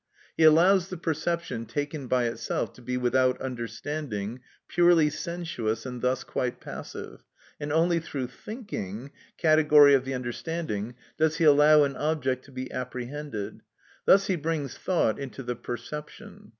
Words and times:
He 0.35 0.45
allows 0.45 0.87
the 0.89 0.97
perception, 0.97 1.67
taken 1.67 2.07
by 2.07 2.25
itself, 2.25 2.73
to 2.73 2.81
be 2.81 2.97
without 2.97 3.39
understanding, 3.39 4.39
purely 4.67 5.11
sensuous, 5.11 5.85
and 5.85 6.01
thus 6.01 6.23
quite 6.23 6.59
passive, 6.59 7.23
and 7.59 7.71
only 7.71 7.99
through 7.99 8.25
thinking 8.29 9.11
(category 9.37 9.93
of 9.93 10.03
the 10.03 10.15
understanding) 10.15 10.95
does 11.19 11.37
he 11.37 11.43
allow 11.43 11.83
an 11.83 11.95
object 11.97 12.45
to 12.45 12.51
be 12.51 12.71
apprehended: 12.71 13.61
thus 14.05 14.25
he 14.25 14.35
brings 14.35 14.75
thought 14.75 15.19
into 15.19 15.43
the 15.43 15.55
perception. 15.55 16.49